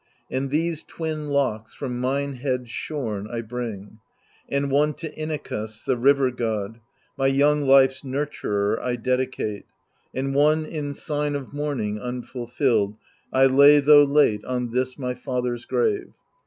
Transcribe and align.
And 0.31 0.49
these 0.49 0.81
twin 0.81 1.27
locks, 1.29 1.75
from 1.75 1.99
mine 2.01 2.37
head 2.37 2.67
shorn, 2.69 3.25
1 3.29 3.43
bring, 3.43 3.99
And 4.49 4.71
one 4.71 4.95
to 4.95 5.11
Inachus 5.13 5.83
the 5.85 5.95
river 5.95 6.31
god. 6.31 6.79
My 7.19 7.27
young 7.27 7.67
life's 7.67 8.01
nurturer, 8.01 8.81
I 8.81 8.95
dedicate, 8.95 9.65
And 10.11 10.33
one 10.33 10.65
in 10.65 10.95
sign 10.95 11.35
of 11.35 11.53
mourning 11.53 11.99
unfulfilled 11.99 12.95
I 13.31 13.45
lay, 13.45 13.79
though 13.79 14.03
late, 14.03 14.43
on 14.43 14.71
this 14.71 14.97
my 14.97 15.13
father's 15.13 15.65
grave. 15.65 16.11